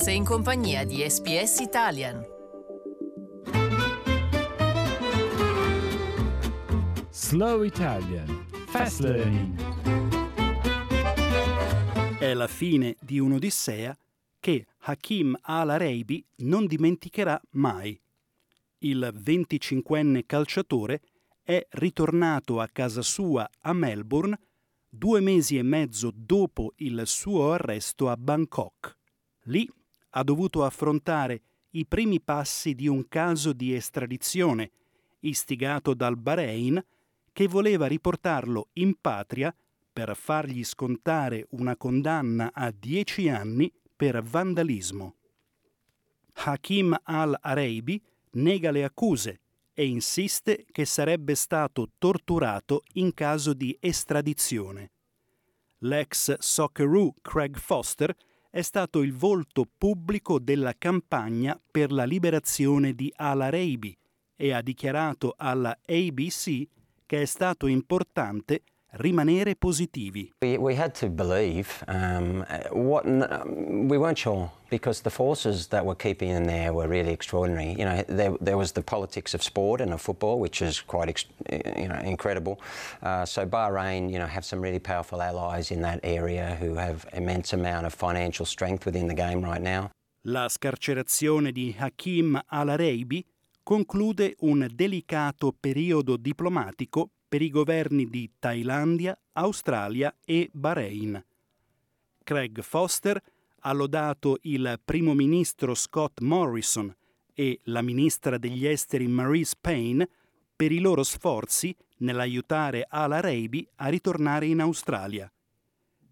[0.00, 2.24] Sei in compagnia di SPS Italian.
[7.10, 9.58] Slow Italian Fast Learning
[12.16, 13.98] È la fine di un'Odissea
[14.38, 18.00] che Hakim al-Araibi non dimenticherà mai.
[18.78, 21.00] Il 25enne calciatore
[21.42, 24.38] è ritornato a casa sua a Melbourne
[24.88, 28.96] due mesi e mezzo dopo il suo arresto a Bangkok.
[29.48, 29.68] Lì
[30.18, 34.72] ha dovuto affrontare i primi passi di un caso di estradizione
[35.20, 36.84] istigato dal Bahrain
[37.32, 39.54] che voleva riportarlo in patria
[39.92, 45.14] per fargli scontare una condanna a dieci anni per vandalismo.
[46.34, 49.40] Hakim al-Araibi nega le accuse
[49.72, 54.90] e insiste che sarebbe stato torturato in caso di estradizione.
[55.78, 58.14] L'ex Socceroo Craig Foster
[58.50, 63.96] è stato il volto pubblico della campagna per la liberazione di Al-Araibi
[64.36, 66.66] e ha dichiarato alla ABC
[67.04, 70.32] che è stato importante rimanere positivi.
[70.40, 71.84] We, we had to believe.
[71.86, 77.12] Um, what we weren't sure because the forces that were keeping him there were really
[77.12, 77.74] extraordinary.
[77.78, 81.24] You know, there, there was the politics of sport and of football, which is quite
[81.50, 82.60] you know incredible.
[83.02, 87.06] Uh, so Bahrain, you know, have some really powerful allies in that area who have
[87.12, 89.90] immense amount of financial strength within the game right now.
[90.22, 93.24] La scarcerazione di Hakim al-Araibi
[93.62, 101.22] conclude un delicato periodo diplomatico per i governi di Thailandia, Australia e Bahrain.
[102.24, 103.22] Craig Foster
[103.60, 106.94] ha lodato il primo ministro Scott Morrison
[107.34, 110.08] e la ministra degli esteri Maurice Payne
[110.56, 115.30] per i loro sforzi nell'aiutare Al-Araibi a ritornare in Australia.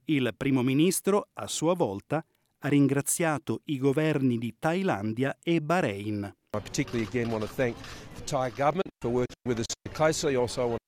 [0.05, 2.25] Il primo ministro, a sua volta,
[2.59, 6.35] ha ringraziato i governi di Thailandia e Bahrain.
[6.57, 7.77] I particularly again want to thank
[8.15, 10.37] the Thai government for working with us closely.
[10.37, 10.81] Also, want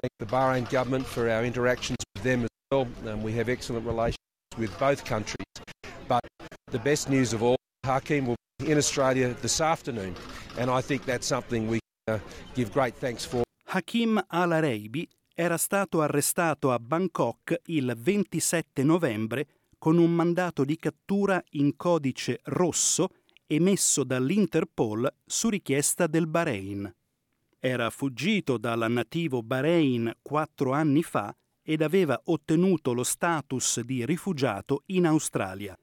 [0.00, 2.86] thank the Bahrain government for our interactions with them as well.
[3.06, 4.16] Um, we have excellent relations
[4.56, 5.46] with both countries.
[6.06, 6.26] But
[6.70, 10.14] the best news of all, Hakim will be in Australia this afternoon,
[10.58, 12.18] and I think that's something we uh,
[12.54, 13.42] give great thanks for.
[13.66, 19.46] Hakim al-Araibi era stato arrestato a Bangkok il 27 novembre
[19.78, 23.10] con un mandato di cattura in codice rosso
[23.46, 26.92] emesso dall'Interpol su richiesta del Bahrain.
[27.60, 34.84] Era fuggito dal nativo Bahrain quattro anni fa ed aveva ottenuto lo status di rifugiato
[34.86, 35.76] in Australia.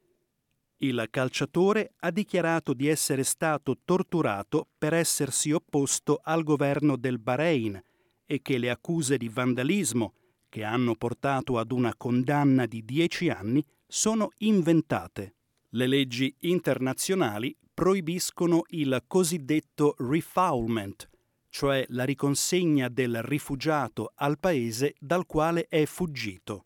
[0.77, 7.81] Il calciatore ha dichiarato di essere stato torturato per essersi opposto al governo del Bahrain
[8.25, 10.13] e che le accuse di vandalismo,
[10.47, 15.35] che hanno portato ad una condanna di dieci anni, sono inventate.
[15.71, 21.09] Le leggi internazionali proibiscono il cosiddetto refoulement,
[21.55, 26.65] cioè la riconsegna del rifugiato al paese dal quale è fuggito.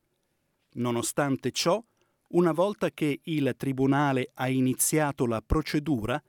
[0.77, 1.79] Nonostante ciò,
[2.29, 6.19] una volta che il tribunale ha iniziato la procedura,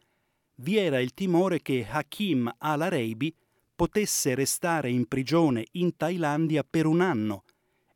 [0.56, 3.34] vi era il timore che Hakim al-Araibi
[3.74, 7.44] potesse restare in prigione in Thailandia per un anno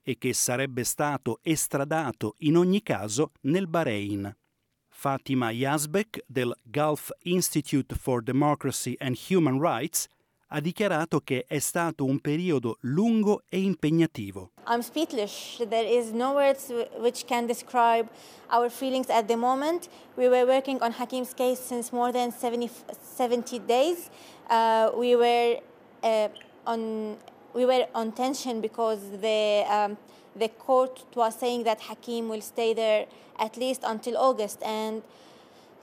[0.01, 4.35] e che sarebbe stato estradato in ogni caso nel Bahrain.
[4.89, 10.09] Fatima Yazbek del Gulf Institute for Democracy and Human Rights
[10.55, 14.51] ha dichiarato che è stato un periodo lungo e impegnativo.
[14.69, 15.57] I'm speechless.
[15.69, 18.09] There is no words which can describe
[18.51, 19.89] our feelings at the moment.
[20.17, 22.71] We were working on Hakim's case since more than 70,
[23.17, 24.11] 70 days.
[24.49, 25.59] Uh, we were
[26.05, 26.29] uh,
[26.67, 27.17] on
[27.53, 29.97] we were on tension because the um,
[30.37, 33.07] the court was saying that Hakim will stay there
[33.41, 35.03] at least until August and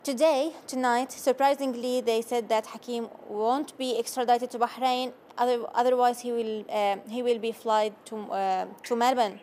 [0.03, 5.13] Today, tonight, surprisingly, they said that Hakim won't be extradited to Bahrain.
[5.37, 9.39] Other, otherwise, he will, uh, he will be flied to, uh, to Melbourne.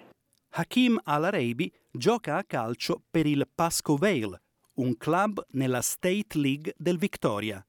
[0.50, 4.42] Hakim Al-Araibi gioca a calcio per il Pasco Vale,
[4.74, 7.64] un club nella State League del Victoria.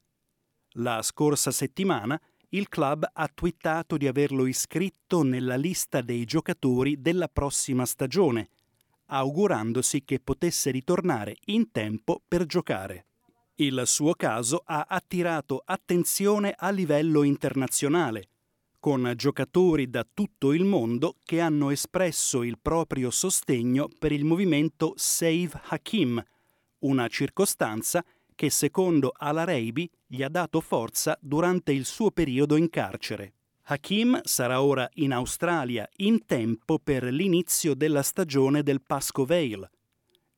[0.74, 7.28] La scorsa settimana il club ha twittato di averlo iscritto nella lista dei giocatori della
[7.28, 8.48] prossima stagione
[9.10, 13.06] augurandosi che potesse ritornare in tempo per giocare.
[13.56, 18.28] Il suo caso ha attirato attenzione a livello internazionale,
[18.78, 24.94] con giocatori da tutto il mondo che hanno espresso il proprio sostegno per il movimento
[24.96, 26.24] Save Hakim,
[26.78, 28.02] una circostanza
[28.34, 33.34] che secondo Al-Araibi gli ha dato forza durante il suo periodo in carcere.
[33.70, 39.70] Hakim sarà ora in Australia in tempo per l'inizio della stagione del Pasco Vale.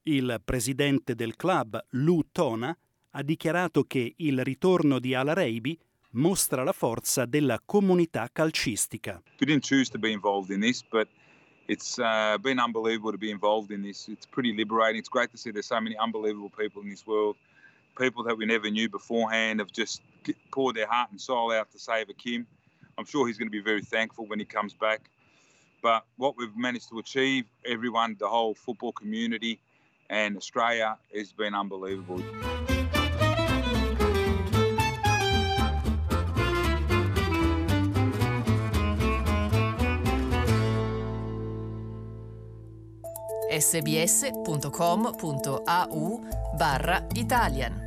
[0.02, 2.76] Il presidente del club, Lou Tona,
[3.12, 5.78] ha dichiarato che il ritorno di Al Araibi
[6.10, 9.22] mostra la forza della comunità calcistica.
[9.40, 11.08] We didn't choose to be involved in this, but
[11.68, 14.08] it's uh, been unbelievable to be involved in this.
[14.08, 14.98] It's pretty liberating.
[14.98, 17.36] It's great to see there's so many unbelievable people in this world.
[17.96, 20.02] People that we never knew beforehand have just
[20.50, 22.46] poured their heart and soul out to save a Kim.
[22.98, 25.10] I'm sure he's going to be very thankful when he comes back.
[25.82, 29.58] But what we've managed to achieve, everyone, the whole football community
[30.10, 32.22] and Australia, has been unbelievable.
[43.52, 44.98] sbs.com.au
[46.56, 47.81] barra Italian